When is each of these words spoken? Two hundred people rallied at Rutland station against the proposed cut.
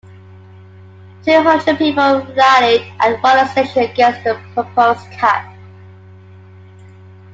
Two 1.23 1.43
hundred 1.43 1.77
people 1.77 2.21
rallied 2.35 2.91
at 3.01 3.21
Rutland 3.23 3.49
station 3.51 3.83
against 3.83 4.23
the 4.23 4.33
proposed 4.55 5.07
cut. 5.11 5.45